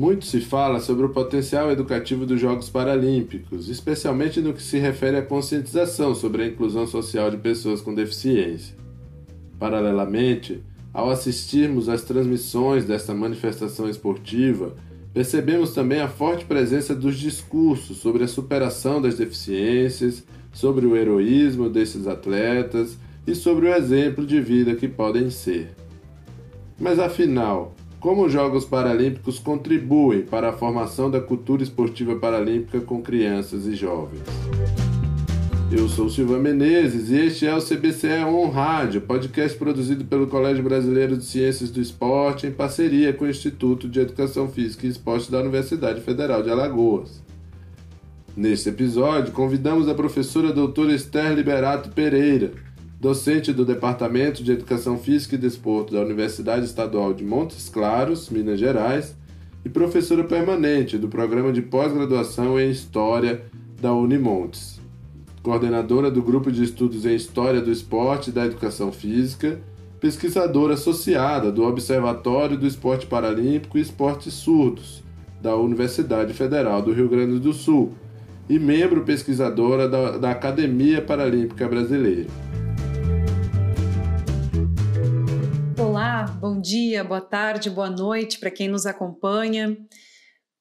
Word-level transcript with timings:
Muito 0.00 0.24
se 0.24 0.40
fala 0.40 0.80
sobre 0.80 1.04
o 1.04 1.10
potencial 1.10 1.70
educativo 1.70 2.24
dos 2.24 2.40
Jogos 2.40 2.70
Paralímpicos, 2.70 3.68
especialmente 3.68 4.40
no 4.40 4.54
que 4.54 4.62
se 4.62 4.78
refere 4.78 5.18
à 5.18 5.22
conscientização 5.22 6.14
sobre 6.14 6.42
a 6.42 6.46
inclusão 6.46 6.86
social 6.86 7.30
de 7.30 7.36
pessoas 7.36 7.82
com 7.82 7.94
deficiência. 7.94 8.74
Paralelamente, 9.58 10.62
ao 10.90 11.10
assistirmos 11.10 11.90
às 11.90 12.00
transmissões 12.00 12.86
desta 12.86 13.12
manifestação 13.12 13.90
esportiva, 13.90 14.74
percebemos 15.12 15.74
também 15.74 16.00
a 16.00 16.08
forte 16.08 16.46
presença 16.46 16.94
dos 16.94 17.18
discursos 17.18 17.98
sobre 17.98 18.24
a 18.24 18.28
superação 18.28 19.02
das 19.02 19.18
deficiências, 19.18 20.24
sobre 20.50 20.86
o 20.86 20.96
heroísmo 20.96 21.68
desses 21.68 22.06
atletas 22.06 22.96
e 23.26 23.34
sobre 23.34 23.66
o 23.66 23.74
exemplo 23.74 24.24
de 24.24 24.40
vida 24.40 24.74
que 24.74 24.88
podem 24.88 25.28
ser. 25.28 25.74
Mas 26.78 26.98
afinal, 26.98 27.74
como 28.00 28.24
os 28.24 28.32
Jogos 28.32 28.64
Paralímpicos 28.64 29.38
contribuem 29.38 30.22
para 30.22 30.48
a 30.48 30.52
formação 30.52 31.10
da 31.10 31.20
cultura 31.20 31.62
esportiva 31.62 32.16
paralímpica 32.16 32.80
com 32.80 33.02
crianças 33.02 33.66
e 33.66 33.76
jovens? 33.76 34.22
Eu 35.70 35.86
sou 35.88 36.08
Silva 36.08 36.38
Menezes 36.38 37.10
e 37.10 37.16
este 37.16 37.46
é 37.46 37.54
o 37.54 37.60
CBCE 37.60 38.24
On 38.26 38.48
Rádio, 38.48 39.02
podcast 39.02 39.56
produzido 39.56 40.04
pelo 40.04 40.26
Colégio 40.26 40.64
Brasileiro 40.64 41.16
de 41.16 41.24
Ciências 41.24 41.70
do 41.70 41.80
Esporte 41.80 42.46
em 42.46 42.50
parceria 42.50 43.12
com 43.12 43.26
o 43.26 43.28
Instituto 43.28 43.86
de 43.86 44.00
Educação 44.00 44.48
Física 44.48 44.86
e 44.86 44.90
Esporte 44.90 45.30
da 45.30 45.38
Universidade 45.38 46.00
Federal 46.00 46.42
de 46.42 46.50
Alagoas. 46.50 47.22
Neste 48.36 48.70
episódio, 48.70 49.32
convidamos 49.32 49.88
a 49.88 49.94
professora 49.94 50.52
doutora 50.52 50.94
Esther 50.94 51.34
Liberato 51.34 51.90
Pereira, 51.90 52.52
docente 53.00 53.52
do 53.52 53.64
Departamento 53.64 54.44
de 54.44 54.52
Educação 54.52 54.98
Física 54.98 55.34
e 55.34 55.38
Desporto 55.38 55.94
da 55.94 56.02
Universidade 56.02 56.66
Estadual 56.66 57.14
de 57.14 57.24
Montes 57.24 57.68
Claros, 57.68 58.28
Minas 58.30 58.60
Gerais, 58.60 59.16
e 59.64 59.68
professora 59.68 60.22
permanente 60.22 60.98
do 60.98 61.08
Programa 61.08 61.52
de 61.52 61.62
Pós-Graduação 61.62 62.60
em 62.60 62.70
História 62.70 63.42
da 63.80 63.92
Unimontes 63.92 64.80
coordenadora 65.42 66.10
do 66.10 66.22
Grupo 66.22 66.52
de 66.52 66.62
Estudos 66.62 67.06
em 67.06 67.14
História 67.14 67.60
do 67.60 67.70
Esporte 67.70 68.30
e 68.30 68.32
da 68.32 68.44
Educação 68.44 68.92
Física, 68.92 69.58
pesquisadora 69.98 70.74
associada 70.74 71.50
do 71.50 71.64
Observatório 71.64 72.56
do 72.56 72.66
Esporte 72.66 73.06
Paralímpico 73.06 73.78
e 73.78 73.80
Esportes 73.80 74.34
Surdos, 74.34 75.02
da 75.40 75.56
Universidade 75.56 76.34
Federal 76.34 76.82
do 76.82 76.92
Rio 76.92 77.08
Grande 77.08 77.38
do 77.38 77.52
Sul, 77.52 77.92
e 78.48 78.58
membro 78.58 79.02
pesquisadora 79.02 79.88
da, 79.88 80.18
da 80.18 80.30
Academia 80.30 81.00
Paralímpica 81.00 81.68
Brasileira. 81.68 82.26
Bom 86.28 86.60
dia, 86.60 87.02
boa 87.02 87.20
tarde, 87.20 87.70
boa 87.70 87.88
noite 87.88 88.38
para 88.38 88.50
quem 88.50 88.68
nos 88.68 88.84
acompanha. 88.84 89.74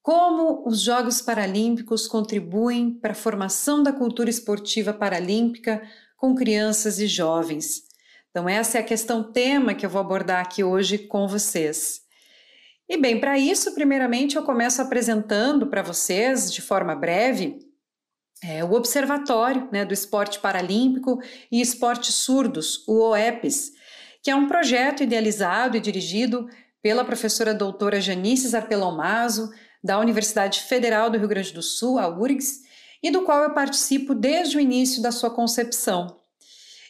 Como 0.02 0.66
os 0.66 0.82
Jogos 0.82 1.22
Paralímpicos 1.22 2.08
contribuem 2.08 2.92
para 2.92 3.12
a 3.12 3.16
formação 3.16 3.84
da 3.84 3.92
cultura 3.92 4.30
esportiva 4.30 4.94
paralímpica 4.94 5.82
com 6.16 6.34
crianças 6.34 6.98
e 7.00 7.08
jovens? 7.08 7.84
Então, 8.30 8.48
essa 8.48 8.78
é 8.78 8.82
a 8.82 8.86
questão 8.86 9.22
tema 9.34 9.74
que 9.74 9.86
eu 9.86 9.90
vou 9.90 10.00
abordar 10.00 10.42
aqui 10.42 10.64
hoje 10.64 10.98
com 10.98 11.28
vocês. 11.28 12.04
E 12.88 12.96
bem, 12.96 13.20
para 13.20 13.38
isso, 13.38 13.74
primeiramente, 13.74 14.38
eu 14.38 14.44
começo 14.44 14.82
apresentando 14.82 15.68
para 15.68 15.82
vocês, 15.82 16.54
de 16.54 16.62
forma 16.62 16.96
breve, 16.96 17.60
é, 18.42 18.64
o 18.64 18.72
Observatório 18.72 19.68
né, 19.74 19.84
do 19.84 19.94
Esporte 19.94 20.40
Paralímpico 20.40 21.20
e 21.52 21.60
Esportes 21.60 22.16
Surdos, 22.16 22.88
o 22.88 23.10
OEPS, 23.10 23.74
que 24.22 24.32
é 24.32 24.36
um 24.36 24.48
projeto 24.48 25.04
idealizado 25.04 25.78
e 25.78 25.80
dirigido 25.80 26.48
pela 26.82 27.06
professora 27.06 27.54
doutora 27.54 28.00
Janice 28.00 28.48
Zarpelomaso, 28.48 29.52
da 29.84 29.98
Universidade 29.98 30.62
Federal 30.62 31.10
do 31.10 31.18
Rio 31.18 31.28
Grande 31.28 31.54
do 31.54 31.62
Sul, 31.62 31.98
a 31.98 32.08
URGS, 32.08 32.62
e 33.02 33.10
do 33.10 33.22
qual 33.22 33.44
eu 33.44 33.54
participo 33.54 34.14
desde 34.14 34.58
o 34.58 34.60
início 34.60 35.02
da 35.02 35.12
sua 35.12 35.30
concepção. 35.30 36.18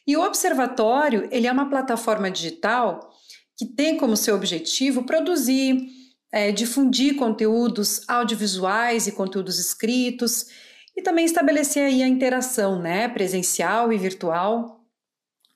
E 0.07 0.17
o 0.17 0.23
Observatório 0.23 1.27
ele 1.31 1.45
é 1.45 1.51
uma 1.51 1.69
plataforma 1.69 2.31
digital 2.31 3.11
que 3.55 3.65
tem 3.65 3.97
como 3.97 4.17
seu 4.17 4.35
objetivo 4.35 5.03
produzir, 5.03 5.87
é, 6.31 6.51
difundir 6.51 7.15
conteúdos 7.15 8.01
audiovisuais 8.07 9.05
e 9.05 9.11
conteúdos 9.11 9.59
escritos 9.59 10.47
e 10.95 11.01
também 11.01 11.25
estabelecer 11.25 11.83
aí 11.85 12.01
a 12.01 12.07
interação 12.07 12.81
né, 12.81 13.07
presencial 13.07 13.93
e 13.93 13.97
virtual 13.97 14.78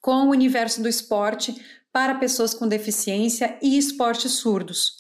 com 0.04 0.28
o 0.28 0.32
universo 0.32 0.84
do 0.84 0.90
esporte 0.90 1.56
para 1.90 2.16
pessoas 2.16 2.54
com 2.54 2.68
deficiência 2.68 3.58
e 3.62 3.78
esportes 3.78 4.34
surdos. 4.34 4.98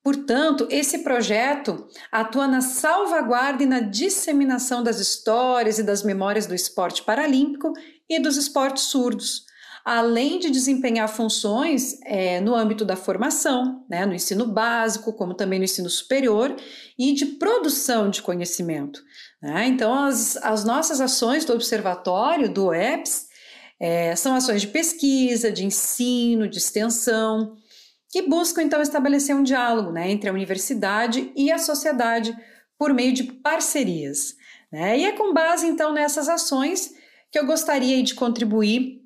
Portanto, 0.00 0.68
esse 0.70 1.00
projeto 1.00 1.88
atua 2.10 2.46
na 2.46 2.60
salvaguarda 2.60 3.64
e 3.64 3.66
na 3.66 3.80
disseminação 3.80 4.82
das 4.82 5.00
histórias 5.00 5.80
e 5.80 5.82
das 5.82 6.04
memórias 6.04 6.46
do 6.46 6.54
esporte 6.54 7.02
paralímpico 7.02 7.72
e 8.08 8.20
dos 8.20 8.36
esportes 8.36 8.84
surdos, 8.84 9.44
além 9.84 10.38
de 10.38 10.50
desempenhar 10.50 11.08
funções 11.08 11.98
é, 12.04 12.40
no 12.40 12.54
âmbito 12.54 12.84
da 12.84 12.94
formação, 12.94 13.84
né, 13.90 14.06
no 14.06 14.14
ensino 14.14 14.46
básico, 14.46 15.12
como 15.14 15.34
também 15.34 15.58
no 15.58 15.64
ensino 15.64 15.90
superior, 15.90 16.54
e 16.96 17.12
de 17.12 17.26
produção 17.26 18.08
de 18.08 18.22
conhecimento. 18.22 19.02
Né? 19.42 19.66
Então, 19.66 19.92
as, 20.04 20.36
as 20.36 20.64
nossas 20.64 21.00
ações 21.00 21.44
do 21.44 21.52
observatório, 21.52 22.48
do 22.48 22.72
EPS, 22.72 23.27
é, 23.80 24.14
são 24.16 24.34
ações 24.34 24.60
de 24.60 24.68
pesquisa, 24.68 25.52
de 25.52 25.64
ensino, 25.64 26.48
de 26.48 26.58
extensão, 26.58 27.56
que 28.10 28.22
buscam 28.22 28.62
então 28.62 28.80
estabelecer 28.80 29.36
um 29.36 29.42
diálogo 29.42 29.92
né, 29.92 30.10
entre 30.10 30.28
a 30.28 30.32
universidade 30.32 31.30
e 31.36 31.52
a 31.52 31.58
sociedade 31.58 32.36
por 32.78 32.92
meio 32.92 33.12
de 33.12 33.24
parcerias. 33.24 34.34
Né? 34.72 34.98
E 34.98 35.04
é 35.04 35.12
com 35.12 35.32
base 35.32 35.66
então 35.66 35.92
nessas 35.92 36.28
ações 36.28 36.94
que 37.30 37.38
eu 37.38 37.46
gostaria 37.46 38.02
de 38.02 38.14
contribuir 38.14 38.98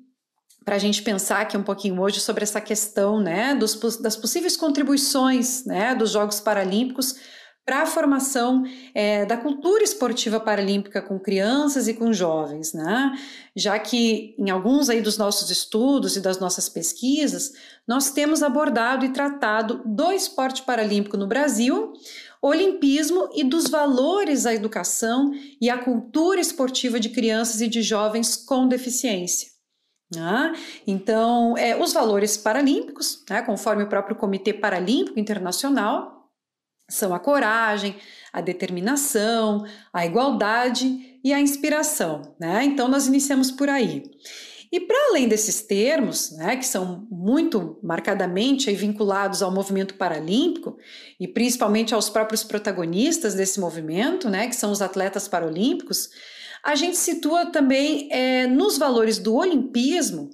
para 0.63 0.75
a 0.75 0.79
gente 0.79 1.01
pensar 1.01 1.41
aqui 1.41 1.57
um 1.57 1.63
pouquinho 1.63 1.99
hoje 2.01 2.21
sobre 2.21 2.43
essa 2.43 2.61
questão 2.61 3.19
né, 3.19 3.53
dos, 3.53 3.75
das 3.97 4.15
possíveis 4.15 4.55
contribuições 4.55 5.65
né, 5.65 5.93
dos 5.93 6.11
Jogos 6.11 6.39
Paralímpicos 6.39 7.15
para 7.65 7.83
a 7.83 7.85
formação 7.85 8.63
é, 8.93 9.25
da 9.25 9.37
cultura 9.37 9.83
esportiva 9.83 10.39
paralímpica 10.39 11.01
com 11.01 11.17
crianças 11.17 11.87
e 11.87 11.93
com 11.93 12.11
jovens, 12.11 12.73
né? 12.73 13.13
Já 13.55 13.79
que 13.79 14.35
em 14.37 14.49
alguns 14.49 14.89
aí 14.89 15.01
dos 15.01 15.17
nossos 15.17 15.49
estudos 15.49 16.17
e 16.17 16.21
das 16.21 16.39
nossas 16.39 16.67
pesquisas, 16.67 17.53
nós 17.87 18.11
temos 18.11 18.43
abordado 18.43 19.05
e 19.05 19.13
tratado 19.13 19.81
do 19.85 20.11
esporte 20.11 20.63
paralímpico 20.63 21.15
no 21.15 21.27
Brasil, 21.27 21.93
olimpismo 22.41 23.29
e 23.33 23.43
dos 23.43 23.69
valores 23.69 24.45
à 24.45 24.53
educação 24.53 25.31
e 25.61 25.69
à 25.69 25.77
cultura 25.77 26.41
esportiva 26.41 26.99
de 26.99 27.09
crianças 27.09 27.61
e 27.61 27.67
de 27.69 27.81
jovens 27.81 28.35
com 28.35 28.67
deficiência. 28.67 29.53
Né? 30.13 30.53
Então, 30.85 31.57
é, 31.57 31.81
os 31.81 31.93
valores 31.93 32.35
paralímpicos, 32.37 33.23
né, 33.29 33.41
conforme 33.41 33.83
o 33.83 33.89
próprio 33.89 34.15
Comitê 34.15 34.53
Paralímpico 34.53 35.19
Internacional, 35.19 36.22
são 36.89 37.13
a 37.13 37.19
coragem, 37.19 37.95
a 38.31 38.41
determinação, 38.41 39.65
a 39.91 40.05
igualdade 40.05 41.19
e 41.23 41.33
a 41.33 41.39
inspiração. 41.39 42.35
Né? 42.39 42.63
Então, 42.65 42.87
nós 42.87 43.07
iniciamos 43.07 43.51
por 43.51 43.69
aí. 43.69 44.03
E 44.71 44.79
para 44.79 44.97
além 45.09 45.27
desses 45.27 45.61
termos, 45.61 46.31
né, 46.31 46.57
que 46.57 46.65
são 46.65 47.07
muito 47.11 47.77
marcadamente 47.83 48.73
vinculados 48.73 49.43
ao 49.43 49.51
movimento 49.51 49.93
paralímpico 49.93 50.75
e 51.19 51.27
principalmente 51.27 51.93
aos 51.93 52.09
próprios 52.09 52.43
protagonistas 52.43 53.35
desse 53.35 53.59
movimento, 53.59 54.27
né, 54.31 54.47
que 54.47 54.55
são 54.55 54.71
os 54.71 54.81
atletas 54.81 55.27
paralímpicos, 55.27 56.09
a 56.63 56.73
gente 56.73 56.97
situa 56.97 57.51
também 57.51 58.07
é, 58.11 58.47
nos 58.47 58.79
valores 58.79 59.19
do 59.19 59.35
olimpismo 59.35 60.31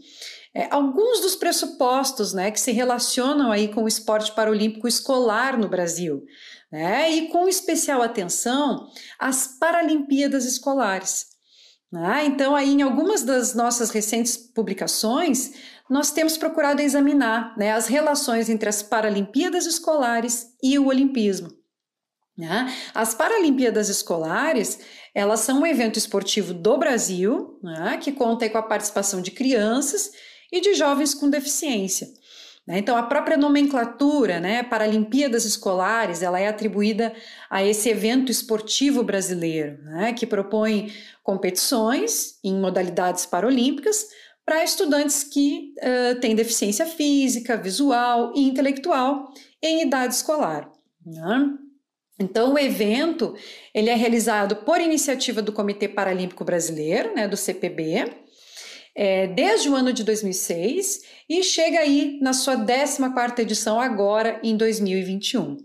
é, 0.53 0.67
alguns 0.71 1.21
dos 1.21 1.35
pressupostos 1.35 2.33
né, 2.33 2.49
que 2.49 2.59
se 2.59 2.71
relacionam 2.71 3.51
aí 3.51 3.67
com 3.67 3.83
o 3.83 3.87
esporte 3.87 4.31
paralímpico 4.33 4.87
escolar 4.87 5.57
no 5.57 5.69
Brasil, 5.69 6.23
né, 6.71 7.11
e 7.11 7.27
com 7.27 7.47
especial 7.47 8.01
atenção 8.01 8.87
às 9.19 9.57
Paralimpíadas 9.59 10.45
Escolares. 10.45 11.27
Né? 11.91 12.25
Então, 12.25 12.55
aí, 12.55 12.69
em 12.69 12.81
algumas 12.81 13.23
das 13.23 13.55
nossas 13.55 13.89
recentes 13.89 14.37
publicações, 14.37 15.53
nós 15.89 16.11
temos 16.11 16.37
procurado 16.37 16.81
examinar 16.81 17.55
né, 17.57 17.71
as 17.71 17.87
relações 17.87 18.49
entre 18.49 18.69
as 18.69 18.83
Paralimpíadas 18.83 19.65
Escolares 19.65 20.47
e 20.61 20.77
o 20.77 20.87
Olimpismo. 20.87 21.49
Né? 22.37 22.73
As 22.93 23.13
Paralimpíadas 23.13 23.89
Escolares, 23.89 24.79
elas 25.13 25.41
são 25.41 25.61
um 25.61 25.65
evento 25.65 25.97
esportivo 25.97 26.53
do 26.53 26.77
Brasil, 26.77 27.59
né, 27.61 27.97
que 28.01 28.11
conta 28.11 28.49
com 28.49 28.57
a 28.57 28.63
participação 28.63 29.21
de 29.21 29.31
crianças 29.31 30.11
e 30.51 30.61
de 30.61 30.73
jovens 30.73 31.13
com 31.13 31.29
deficiência. 31.29 32.07
Né? 32.69 32.77
Então, 32.77 32.95
a 32.95 33.03
própria 33.03 33.35
nomenclatura, 33.35 34.39
né, 34.39 34.61
Paralimpíadas 34.61 35.43
Escolares, 35.43 36.21
ela 36.21 36.39
é 36.39 36.47
atribuída 36.47 37.11
a 37.49 37.63
esse 37.63 37.89
evento 37.89 38.31
esportivo 38.31 39.01
brasileiro, 39.01 39.81
né, 39.83 40.13
que 40.13 40.27
propõe 40.27 40.93
competições 41.23 42.37
em 42.43 42.53
modalidades 42.59 43.25
paralímpicas 43.25 44.05
para 44.45 44.63
estudantes 44.63 45.23
que 45.23 45.73
uh, 45.77 46.19
têm 46.19 46.35
deficiência 46.35 46.85
física, 46.85 47.57
visual 47.57 48.33
e 48.35 48.41
intelectual 48.41 49.31
em 49.61 49.83
idade 49.83 50.15
escolar. 50.15 50.71
Né? 51.05 51.53
Então, 52.19 52.53
o 52.53 52.59
evento 52.59 53.35
ele 53.73 53.89
é 53.89 53.95
realizado 53.95 54.57
por 54.57 54.81
iniciativa 54.81 55.41
do 55.41 55.53
Comitê 55.53 55.87
Paralímpico 55.87 56.43
Brasileiro, 56.43 57.15
né, 57.15 57.27
do 57.27 57.37
CPB, 57.37 58.11
é, 59.01 59.27
desde 59.27 59.69
o 59.69 59.75
ano 59.75 59.93
de 59.93 60.03
2006 60.03 61.03
e 61.29 61.41
chega 61.41 61.79
aí 61.79 62.19
na 62.21 62.33
sua 62.33 62.57
14ª 62.57 63.39
edição 63.39 63.79
agora 63.79 64.41
em 64.43 64.57
2021. 64.57 65.55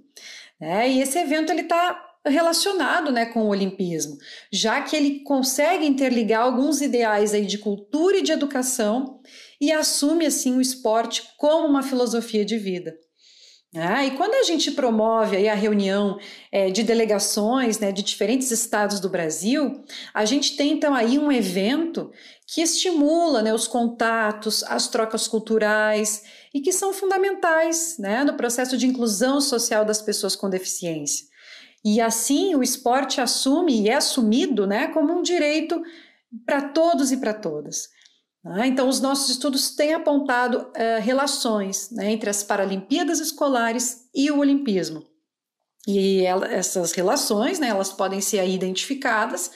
É, 0.60 0.88
e 0.88 1.00
esse 1.00 1.18
evento 1.18 1.50
ele 1.50 1.62
está 1.62 2.00
relacionado 2.24 3.10
né, 3.10 3.26
com 3.26 3.42
o 3.42 3.48
olimpismo, 3.48 4.16
já 4.52 4.80
que 4.82 4.94
ele 4.94 5.24
consegue 5.24 5.84
interligar 5.84 6.42
alguns 6.42 6.80
ideais 6.80 7.34
aí 7.34 7.44
de 7.44 7.58
cultura 7.58 8.18
e 8.18 8.22
de 8.22 8.30
educação 8.30 9.20
e 9.60 9.72
assume 9.72 10.26
assim 10.26 10.56
o 10.56 10.60
esporte 10.60 11.24
como 11.36 11.66
uma 11.66 11.82
filosofia 11.82 12.44
de 12.44 12.56
vida. 12.56 12.96
Ah, 13.76 14.04
e 14.06 14.12
quando 14.12 14.34
a 14.34 14.44
gente 14.44 14.70
promove 14.70 15.48
a 15.48 15.54
reunião 15.54 16.16
é, 16.52 16.70
de 16.70 16.84
delegações 16.84 17.80
né, 17.80 17.90
de 17.90 18.04
diferentes 18.04 18.52
estados 18.52 19.00
do 19.00 19.08
Brasil, 19.08 19.82
a 20.12 20.24
gente 20.24 20.56
tem 20.56 20.74
então 20.74 20.94
aí 20.94 21.18
um 21.18 21.32
evento 21.32 22.12
que 22.46 22.60
estimula 22.60 23.42
né, 23.42 23.52
os 23.52 23.66
contatos, 23.66 24.62
as 24.64 24.86
trocas 24.86 25.26
culturais 25.26 26.22
e 26.54 26.60
que 26.60 26.70
são 26.70 26.92
fundamentais 26.92 27.96
né, 27.98 28.22
no 28.22 28.34
processo 28.34 28.76
de 28.76 28.86
inclusão 28.86 29.40
social 29.40 29.84
das 29.84 30.00
pessoas 30.00 30.36
com 30.36 30.48
deficiência. 30.48 31.26
E 31.84 32.00
assim 32.00 32.54
o 32.54 32.62
esporte 32.62 33.20
assume 33.20 33.82
e 33.82 33.88
é 33.88 33.94
assumido 33.94 34.68
né, 34.68 34.86
como 34.88 35.12
um 35.12 35.20
direito 35.20 35.82
para 36.46 36.62
todos 36.62 37.10
e 37.10 37.16
para 37.16 37.34
todas. 37.34 37.88
Né? 38.44 38.66
Então, 38.66 38.88
os 38.88 39.00
nossos 39.00 39.30
estudos 39.30 39.70
têm 39.70 39.94
apontado 39.94 40.58
uh, 40.58 41.00
relações 41.00 41.90
né, 41.90 42.12
entre 42.12 42.28
as 42.28 42.42
Paralimpíadas 42.42 43.18
escolares 43.18 44.08
e 44.14 44.30
o 44.30 44.38
Olimpismo. 44.38 45.04
E 45.86 46.22
ela, 46.22 46.46
essas 46.46 46.92
relações, 46.92 47.58
né, 47.58 47.68
elas 47.68 47.92
podem 47.92 48.20
ser 48.20 48.46
identificadas 48.48 49.50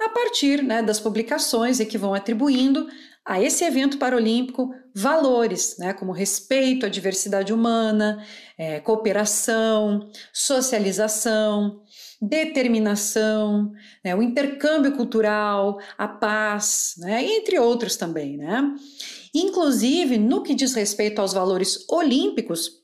a 0.00 0.08
partir 0.10 0.62
né, 0.62 0.82
das 0.82 1.00
publicações 1.00 1.78
que 1.78 1.98
vão 1.98 2.14
atribuindo 2.14 2.88
a 3.24 3.42
esse 3.42 3.64
evento 3.64 3.98
paralímpico 3.98 4.72
valores, 4.98 5.76
né, 5.78 5.92
como 5.92 6.10
respeito 6.10 6.84
à 6.84 6.88
diversidade 6.88 7.52
humana, 7.52 8.24
é, 8.56 8.80
cooperação, 8.80 10.10
socialização, 10.32 11.82
determinação, 12.20 13.72
né, 14.04 14.14
o 14.16 14.22
intercâmbio 14.22 14.96
cultural, 14.96 15.78
a 15.96 16.08
paz, 16.08 16.94
né, 16.98 17.24
entre 17.24 17.58
outros 17.60 17.96
também. 17.96 18.36
Né? 18.36 18.74
Inclusive, 19.32 20.18
no 20.18 20.42
que 20.42 20.54
diz 20.54 20.74
respeito 20.74 21.20
aos 21.20 21.32
valores 21.32 21.86
olímpicos, 21.88 22.78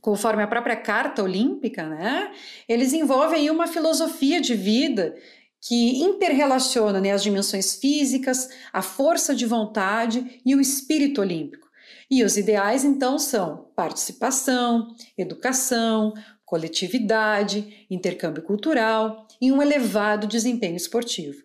conforme 0.00 0.42
a 0.42 0.46
própria 0.46 0.76
Carta 0.76 1.22
Olímpica, 1.22 1.86
né, 1.86 2.32
eles 2.66 2.94
envolvem 2.94 3.50
uma 3.50 3.66
filosofia 3.66 4.40
de 4.40 4.54
vida 4.54 5.14
que 5.60 5.98
interrelaciona 5.98 7.00
né, 7.00 7.12
as 7.12 7.22
dimensões 7.22 7.76
físicas, 7.76 8.48
a 8.72 8.82
força 8.82 9.34
de 9.34 9.46
vontade 9.46 10.40
e 10.44 10.54
o 10.54 10.60
espírito 10.60 11.20
olímpico. 11.20 11.66
E 12.10 12.22
os 12.22 12.36
ideais, 12.36 12.84
então, 12.84 13.18
são 13.18 13.68
participação, 13.74 14.94
educação, 15.18 16.14
coletividade, 16.44 17.86
intercâmbio 17.90 18.42
cultural 18.42 19.26
e 19.40 19.50
um 19.50 19.60
elevado 19.60 20.26
desempenho 20.26 20.76
esportivo. 20.76 21.38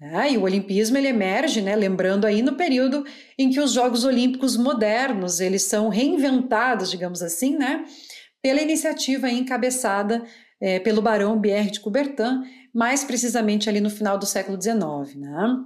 É, 0.00 0.32
e 0.32 0.36
o 0.36 0.42
olimpismo 0.42 0.96
ele 0.98 1.08
emerge, 1.08 1.60
né, 1.60 1.74
lembrando 1.74 2.26
aí 2.26 2.42
no 2.42 2.56
período 2.56 3.04
em 3.38 3.50
que 3.50 3.60
os 3.60 3.72
Jogos 3.72 4.04
Olímpicos 4.04 4.56
modernos 4.56 5.40
eles 5.40 5.62
são 5.62 5.88
reinventados, 5.88 6.90
digamos 6.90 7.22
assim, 7.22 7.56
né, 7.56 7.84
pela 8.42 8.60
iniciativa 8.60 9.30
encabeçada 9.30 10.24
é, 10.64 10.80
pelo 10.80 11.02
Barão 11.02 11.38
Pierre 11.38 11.70
de 11.70 11.78
Coubertin, 11.78 12.42
mais 12.72 13.04
precisamente 13.04 13.68
ali 13.68 13.82
no 13.82 13.90
final 13.90 14.16
do 14.16 14.24
século 14.24 14.58
XIX. 14.60 15.14
Né? 15.14 15.56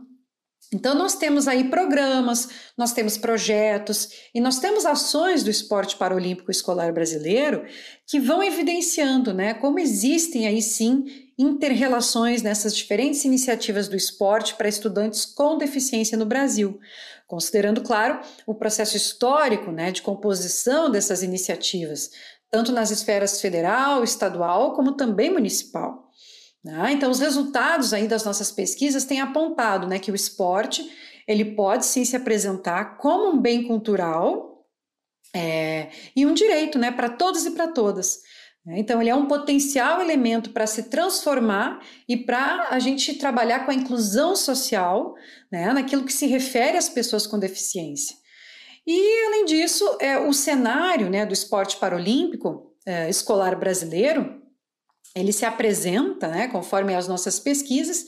Então, 0.74 0.92
nós 0.92 1.14
temos 1.14 1.46
aí 1.46 1.70
programas, 1.70 2.48
nós 2.76 2.92
temos 2.92 3.16
projetos 3.16 4.08
e 4.34 4.40
nós 4.40 4.58
temos 4.58 4.84
ações 4.84 5.44
do 5.44 5.50
esporte 5.50 5.94
paralímpico 5.94 6.50
escolar 6.50 6.92
brasileiro 6.92 7.64
que 8.08 8.18
vão 8.18 8.42
evidenciando 8.42 9.32
né, 9.32 9.54
como 9.54 9.78
existem 9.78 10.48
aí 10.48 10.60
sim 10.60 11.04
interrelações 11.38 12.42
nessas 12.42 12.76
diferentes 12.76 13.24
iniciativas 13.24 13.86
do 13.86 13.94
esporte 13.94 14.56
para 14.56 14.68
estudantes 14.68 15.24
com 15.24 15.56
deficiência 15.56 16.18
no 16.18 16.26
Brasil, 16.26 16.80
considerando, 17.28 17.82
claro, 17.82 18.20
o 18.44 18.52
processo 18.52 18.96
histórico 18.96 19.70
né, 19.70 19.92
de 19.92 20.02
composição 20.02 20.90
dessas 20.90 21.22
iniciativas, 21.22 22.10
tanto 22.50 22.72
nas 22.72 22.90
esferas 22.90 23.40
federal, 23.40 24.02
estadual, 24.02 24.74
como 24.74 24.92
também 24.92 25.30
municipal. 25.30 26.08
Né? 26.64 26.92
Então, 26.92 27.10
os 27.10 27.20
resultados 27.20 27.92
aí 27.92 28.08
das 28.08 28.24
nossas 28.24 28.50
pesquisas 28.50 29.04
têm 29.04 29.20
apontado 29.20 29.86
né, 29.86 29.98
que 29.98 30.10
o 30.10 30.14
esporte 30.14 30.88
ele 31.26 31.44
pode 31.54 31.84
sim 31.84 32.04
se 32.04 32.16
apresentar 32.16 32.96
como 32.96 33.30
um 33.30 33.40
bem 33.40 33.64
cultural 33.64 34.66
é, 35.34 35.90
e 36.16 36.24
um 36.24 36.32
direito 36.32 36.78
né, 36.78 36.90
para 36.90 37.10
todos 37.10 37.44
e 37.44 37.50
para 37.50 37.68
todas. 37.68 38.20
Né? 38.64 38.78
Então, 38.78 39.00
ele 39.00 39.10
é 39.10 39.14
um 39.14 39.26
potencial 39.26 40.00
elemento 40.00 40.50
para 40.50 40.66
se 40.66 40.84
transformar 40.84 41.80
e 42.08 42.16
para 42.16 42.68
a 42.70 42.78
gente 42.78 43.14
trabalhar 43.14 43.64
com 43.64 43.70
a 43.70 43.74
inclusão 43.74 44.34
social 44.34 45.14
né, 45.52 45.72
naquilo 45.72 46.04
que 46.04 46.12
se 46.12 46.26
refere 46.26 46.78
às 46.78 46.88
pessoas 46.88 47.26
com 47.26 47.38
deficiência. 47.38 48.16
E, 48.90 49.26
além 49.26 49.44
disso, 49.44 49.98
é, 50.00 50.18
o 50.18 50.32
cenário 50.32 51.10
né, 51.10 51.26
do 51.26 51.34
esporte 51.34 51.76
paralímpico 51.76 52.72
é, 52.86 53.06
escolar 53.10 53.54
brasileiro 53.54 54.40
ele 55.14 55.30
se 55.30 55.44
apresenta, 55.44 56.28
né, 56.28 56.48
conforme 56.48 56.94
as 56.94 57.06
nossas 57.06 57.38
pesquisas, 57.38 58.06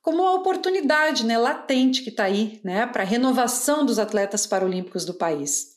como 0.00 0.22
uma 0.22 0.32
oportunidade 0.32 1.26
né, 1.26 1.36
latente 1.36 2.02
que 2.02 2.08
está 2.08 2.24
aí 2.24 2.58
né, 2.64 2.86
para 2.86 3.02
a 3.02 3.06
renovação 3.06 3.84
dos 3.84 3.98
atletas 3.98 4.46
paralímpicos 4.46 5.04
do 5.04 5.12
país. 5.12 5.74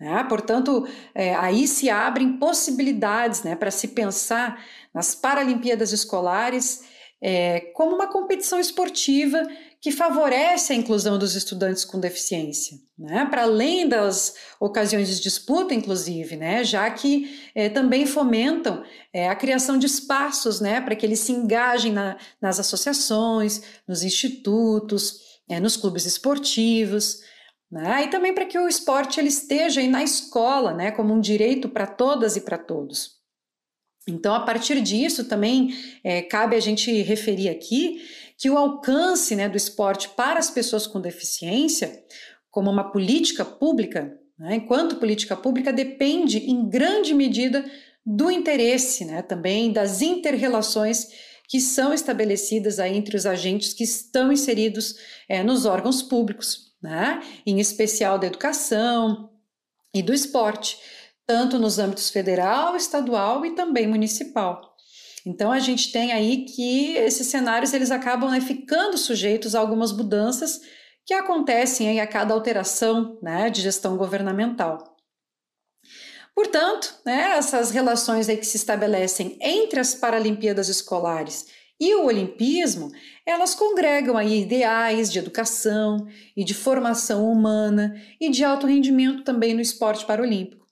Né? 0.00 0.24
Portanto, 0.28 0.88
é, 1.14 1.32
aí 1.36 1.68
se 1.68 1.88
abrem 1.88 2.36
possibilidades 2.36 3.44
né, 3.44 3.54
para 3.54 3.70
se 3.70 3.88
pensar 3.88 4.60
nas 4.92 5.14
Paralimpíadas 5.14 5.92
Escolares 5.92 6.82
é, 7.26 7.58
como 7.72 7.96
uma 7.96 8.06
competição 8.06 8.60
esportiva 8.60 9.42
que 9.80 9.90
favorece 9.90 10.74
a 10.74 10.76
inclusão 10.76 11.18
dos 11.18 11.34
estudantes 11.34 11.82
com 11.82 11.98
deficiência, 11.98 12.76
né? 12.98 13.26
para 13.30 13.44
além 13.44 13.88
das 13.88 14.34
ocasiões 14.60 15.08
de 15.08 15.22
disputa, 15.22 15.72
inclusive, 15.72 16.36
né? 16.36 16.62
já 16.62 16.90
que 16.90 17.50
é, 17.54 17.70
também 17.70 18.04
fomentam 18.04 18.84
é, 19.10 19.26
a 19.26 19.34
criação 19.34 19.78
de 19.78 19.86
espaços 19.86 20.60
né? 20.60 20.82
para 20.82 20.94
que 20.94 21.06
eles 21.06 21.20
se 21.20 21.32
engajem 21.32 21.94
na, 21.94 22.18
nas 22.42 22.60
associações, 22.60 23.62
nos 23.88 24.02
institutos, 24.02 25.18
é, 25.48 25.58
nos 25.58 25.78
clubes 25.78 26.04
esportivos, 26.04 27.20
né? 27.72 28.04
e 28.04 28.08
também 28.08 28.34
para 28.34 28.44
que 28.44 28.58
o 28.58 28.68
esporte 28.68 29.18
ele 29.18 29.28
esteja 29.28 29.82
na 29.88 30.02
escola 30.02 30.74
né? 30.74 30.90
como 30.90 31.14
um 31.14 31.20
direito 31.20 31.70
para 31.70 31.86
todas 31.86 32.36
e 32.36 32.42
para 32.42 32.58
todos. 32.58 33.23
Então, 34.06 34.34
a 34.34 34.40
partir 34.40 34.80
disso, 34.80 35.24
também 35.24 35.74
é, 36.02 36.20
cabe 36.22 36.56
a 36.56 36.60
gente 36.60 36.90
referir 37.02 37.48
aqui 37.48 38.02
que 38.36 38.50
o 38.50 38.58
alcance 38.58 39.34
né, 39.34 39.48
do 39.48 39.56
esporte 39.56 40.10
para 40.10 40.38
as 40.38 40.50
pessoas 40.50 40.86
com 40.86 41.00
deficiência, 41.00 42.04
como 42.50 42.70
uma 42.70 42.90
política 42.90 43.44
pública, 43.44 44.18
né, 44.38 44.56
enquanto 44.56 44.96
política 44.96 45.36
pública, 45.36 45.72
depende 45.72 46.38
em 46.38 46.68
grande 46.68 47.14
medida 47.14 47.64
do 48.04 48.30
interesse, 48.30 49.04
né, 49.04 49.22
também 49.22 49.72
das 49.72 50.02
interrelações 50.02 51.08
que 51.48 51.60
são 51.60 51.94
estabelecidas 51.94 52.78
aí 52.78 52.96
entre 52.96 53.16
os 53.16 53.26
agentes 53.26 53.72
que 53.72 53.84
estão 53.84 54.32
inseridos 54.32 54.96
é, 55.28 55.42
nos 55.42 55.64
órgãos 55.64 56.02
públicos, 56.02 56.74
né, 56.82 57.22
em 57.46 57.60
especial 57.60 58.18
da 58.18 58.26
educação 58.26 59.30
e 59.94 60.02
do 60.02 60.12
esporte, 60.12 60.76
tanto 61.26 61.58
nos 61.58 61.78
âmbitos 61.78 62.10
federal, 62.10 62.76
estadual 62.76 63.44
e 63.44 63.54
também 63.54 63.86
municipal. 63.86 64.74
Então 65.26 65.50
a 65.50 65.58
gente 65.58 65.90
tem 65.90 66.12
aí 66.12 66.44
que 66.44 66.92
esses 66.96 67.28
cenários 67.28 67.72
eles 67.72 67.90
acabam 67.90 68.30
né, 68.30 68.40
ficando 68.40 68.98
sujeitos 68.98 69.54
a 69.54 69.60
algumas 69.60 69.90
mudanças 69.90 70.60
que 71.06 71.14
acontecem 71.14 71.88
aí 71.88 72.00
a 72.00 72.06
cada 72.06 72.34
alteração 72.34 73.18
né, 73.22 73.48
de 73.48 73.62
gestão 73.62 73.96
governamental. 73.96 74.94
Portanto, 76.34 76.94
né, 77.06 77.36
essas 77.36 77.70
relações 77.70 78.28
aí 78.28 78.36
que 78.36 78.46
se 78.46 78.56
estabelecem 78.56 79.38
entre 79.40 79.80
as 79.80 79.94
Paralimpíadas 79.94 80.68
escolares 80.68 81.46
e 81.80 81.94
o 81.94 82.06
Olimpismo, 82.06 82.90
elas 83.26 83.54
congregam 83.54 84.16
aí 84.16 84.42
ideais 84.42 85.10
de 85.10 85.18
educação 85.18 86.06
e 86.36 86.44
de 86.44 86.54
formação 86.54 87.30
humana 87.30 87.94
e 88.20 88.30
de 88.30 88.44
alto 88.44 88.66
rendimento 88.66 89.22
também 89.22 89.54
no 89.54 89.60
esporte 89.60 90.04
paralímpico. 90.04 90.63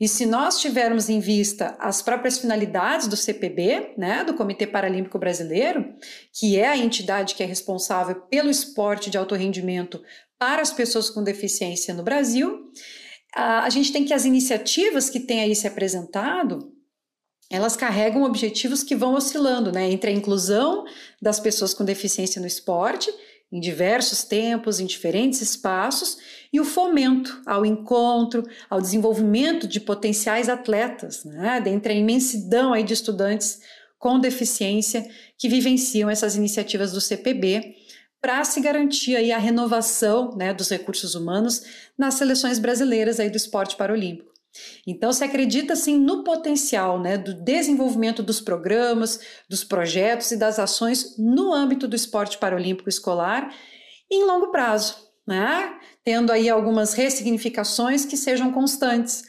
E 0.00 0.06
se 0.06 0.26
nós 0.26 0.60
tivermos 0.60 1.08
em 1.08 1.20
vista 1.20 1.76
as 1.78 2.02
próprias 2.02 2.38
finalidades 2.38 3.08
do 3.08 3.16
CPB, 3.16 3.94
né, 3.96 4.24
do 4.24 4.34
Comitê 4.34 4.66
Paralímpico 4.66 5.18
Brasileiro, 5.18 5.94
que 6.32 6.58
é 6.58 6.68
a 6.68 6.76
entidade 6.76 7.34
que 7.34 7.42
é 7.42 7.46
responsável 7.46 8.16
pelo 8.30 8.50
esporte 8.50 9.10
de 9.10 9.16
alto 9.16 9.34
rendimento 9.34 10.02
para 10.38 10.62
as 10.62 10.72
pessoas 10.72 11.08
com 11.08 11.24
deficiência 11.24 11.94
no 11.94 12.02
Brasil, 12.02 12.70
a, 13.34 13.68
gente 13.68 13.92
tem 13.92 14.04
que 14.04 14.14
as 14.14 14.24
iniciativas 14.24 15.10
que 15.10 15.20
têm 15.20 15.40
aí 15.40 15.54
se 15.54 15.66
apresentado, 15.66 16.72
elas 17.50 17.76
carregam 17.76 18.22
objetivos 18.22 18.82
que 18.82 18.96
vão 18.96 19.14
oscilando 19.14 19.70
né, 19.70 19.90
entre 19.90 20.10
a 20.10 20.14
inclusão 20.14 20.84
das 21.20 21.38
pessoas 21.38 21.72
com 21.72 21.84
deficiência 21.84 22.40
no 22.40 22.46
esporte, 22.46 23.10
em 23.50 23.60
diversos 23.60 24.24
tempos, 24.24 24.80
em 24.80 24.86
diferentes 24.86 25.40
espaços, 25.40 26.18
e 26.52 26.60
o 26.60 26.64
fomento 26.64 27.40
ao 27.46 27.64
encontro, 27.64 28.42
ao 28.68 28.80
desenvolvimento 28.80 29.66
de 29.66 29.80
potenciais 29.80 30.48
atletas, 30.48 31.24
né, 31.24 31.60
dentre 31.60 31.92
a 31.92 31.96
imensidão 31.96 32.72
aí 32.72 32.82
de 32.82 32.92
estudantes 32.92 33.60
com 33.98 34.18
deficiência 34.18 35.08
que 35.38 35.48
vivenciam 35.48 36.10
essas 36.10 36.36
iniciativas 36.36 36.92
do 36.92 37.00
CPB, 37.00 37.74
para 38.20 38.42
se 38.44 38.60
garantir 38.60 39.14
aí 39.14 39.30
a 39.30 39.38
renovação 39.38 40.34
né, 40.36 40.52
dos 40.52 40.68
recursos 40.68 41.14
humanos 41.14 41.62
nas 41.96 42.14
seleções 42.14 42.58
brasileiras 42.58 43.20
aí 43.20 43.30
do 43.30 43.36
esporte 43.36 43.76
paralímpico. 43.76 44.35
Então, 44.86 45.12
se 45.12 45.24
acredita 45.24 45.72
assim 45.72 45.98
no 45.98 46.22
potencial 46.22 47.00
né, 47.00 47.18
do 47.18 47.34
desenvolvimento 47.34 48.22
dos 48.22 48.40
programas, 48.40 49.20
dos 49.48 49.64
projetos 49.64 50.30
e 50.30 50.36
das 50.36 50.58
ações 50.58 51.16
no 51.18 51.52
âmbito 51.52 51.88
do 51.88 51.96
esporte 51.96 52.38
paralímpico 52.38 52.88
escolar 52.88 53.52
em 54.10 54.24
longo 54.24 54.50
prazo, 54.50 54.96
né? 55.26 55.78
tendo 56.04 56.30
aí 56.30 56.48
algumas 56.48 56.94
ressignificações 56.94 58.04
que 58.04 58.16
sejam 58.16 58.52
constantes. 58.52 59.24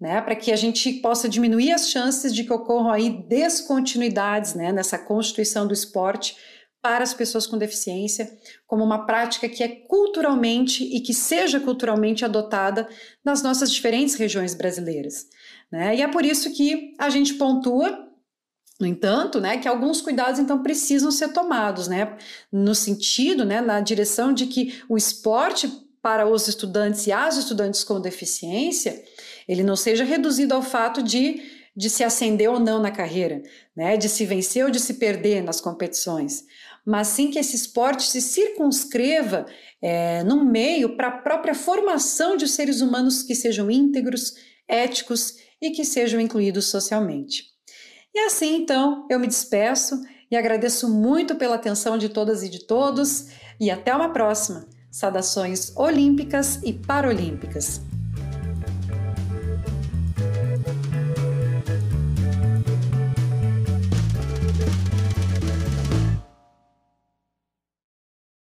Né, 0.00 0.18
para 0.22 0.34
que 0.34 0.50
a 0.50 0.56
gente 0.56 0.90
possa 0.94 1.28
diminuir 1.28 1.72
as 1.72 1.90
chances 1.90 2.34
de 2.34 2.42
que 2.42 2.52
ocorram 2.54 2.90
aí 2.90 3.22
descontinuidades 3.28 4.54
né, 4.54 4.72
nessa 4.72 4.96
constituição 4.96 5.66
do 5.66 5.74
esporte 5.74 6.38
para 6.82 7.04
as 7.04 7.12
pessoas 7.12 7.46
com 7.46 7.58
deficiência, 7.58 8.30
como 8.66 8.82
uma 8.82 9.06
prática 9.06 9.48
que 9.48 9.62
é 9.62 9.68
culturalmente 9.68 10.84
e 10.84 11.00
que 11.00 11.12
seja 11.12 11.60
culturalmente 11.60 12.24
adotada 12.24 12.88
nas 13.24 13.42
nossas 13.42 13.70
diferentes 13.70 14.14
regiões 14.14 14.54
brasileiras. 14.54 15.26
Né? 15.70 15.96
E 15.96 16.02
é 16.02 16.08
por 16.08 16.24
isso 16.24 16.52
que 16.52 16.94
a 16.98 17.10
gente 17.10 17.34
pontua 17.34 18.08
no 18.80 18.86
entanto, 18.86 19.38
né, 19.38 19.58
que 19.58 19.68
alguns 19.68 20.00
cuidados 20.00 20.40
então 20.40 20.62
precisam 20.62 21.10
ser 21.10 21.34
tomados, 21.34 21.86
né, 21.86 22.16
no 22.50 22.74
sentido, 22.74 23.44
né, 23.44 23.60
na 23.60 23.78
direção 23.78 24.32
de 24.32 24.46
que 24.46 24.82
o 24.88 24.96
esporte 24.96 25.70
para 26.00 26.26
os 26.26 26.48
estudantes 26.48 27.06
e 27.06 27.12
as 27.12 27.36
estudantes 27.36 27.84
com 27.84 28.00
deficiência, 28.00 29.04
ele 29.46 29.62
não 29.62 29.76
seja 29.76 30.02
reduzido 30.02 30.54
ao 30.54 30.62
fato 30.62 31.02
de, 31.02 31.42
de 31.76 31.90
se 31.90 32.02
ascender 32.02 32.50
ou 32.50 32.58
não 32.58 32.80
na 32.80 32.90
carreira, 32.90 33.42
né, 33.76 33.98
de 33.98 34.08
se 34.08 34.24
vencer 34.24 34.64
ou 34.64 34.70
de 34.70 34.80
se 34.80 34.94
perder 34.94 35.42
nas 35.42 35.60
competições, 35.60 36.44
mas 36.86 37.08
sim 37.08 37.30
que 37.30 37.38
esse 37.38 37.56
esporte 37.56 38.04
se 38.04 38.20
circunscreva 38.20 39.46
é, 39.82 40.22
no 40.24 40.44
meio 40.44 40.96
para 40.96 41.08
a 41.08 41.18
própria 41.18 41.54
formação 41.54 42.36
de 42.36 42.48
seres 42.48 42.80
humanos 42.80 43.22
que 43.22 43.34
sejam 43.34 43.70
íntegros, 43.70 44.34
éticos 44.68 45.36
e 45.60 45.70
que 45.70 45.84
sejam 45.84 46.20
incluídos 46.20 46.66
socialmente. 46.66 47.44
E 48.14 48.18
assim, 48.20 48.56
então, 48.56 49.06
eu 49.10 49.20
me 49.20 49.26
despeço 49.26 50.00
e 50.30 50.36
agradeço 50.36 50.88
muito 50.88 51.36
pela 51.36 51.56
atenção 51.56 51.98
de 51.98 52.08
todas 52.08 52.42
e 52.42 52.48
de 52.48 52.66
todos 52.66 53.28
e 53.60 53.70
até 53.70 53.94
uma 53.94 54.12
próxima. 54.12 54.66
Saudações 54.90 55.76
olímpicas 55.76 56.60
e 56.64 56.72
paralímpicas. 56.72 57.80